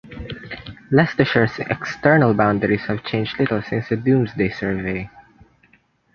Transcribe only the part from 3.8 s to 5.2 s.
the Domesday Survey.